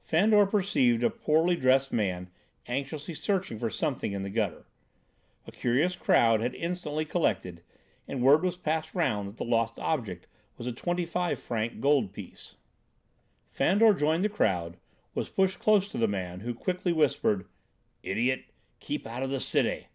Fandor 0.00 0.46
perceived 0.46 1.04
a 1.04 1.10
poorly 1.10 1.54
dressed 1.54 1.92
man 1.92 2.30
anxiously 2.66 3.12
searching 3.12 3.58
for 3.58 3.68
something 3.68 4.12
in 4.12 4.22
the 4.22 4.30
gutter. 4.30 4.64
A 5.46 5.52
curious 5.52 5.96
crowd 5.96 6.40
had 6.40 6.54
instantly 6.54 7.04
collected, 7.04 7.62
and 8.08 8.22
word 8.22 8.42
was 8.42 8.56
passed 8.56 8.94
round 8.94 9.28
that 9.28 9.36
the 9.36 9.44
lost 9.44 9.78
object 9.78 10.26
was 10.56 10.66
a 10.66 10.72
twenty 10.72 11.04
five 11.04 11.38
franc 11.38 11.78
gold 11.80 12.14
piece. 12.14 12.56
Fandor, 13.50 13.92
joining 13.92 14.22
the 14.22 14.30
crowd, 14.30 14.78
was 15.14 15.28
pushed 15.28 15.58
close 15.58 15.86
to 15.88 15.98
the 15.98 16.08
man, 16.08 16.40
who 16.40 16.54
quickly 16.54 16.94
whispered: 16.94 17.46
"Idiot! 18.02 18.46
Keep 18.80 19.06
out 19.06 19.22
of 19.22 19.28
the 19.28 19.36
Cité." 19.36 19.88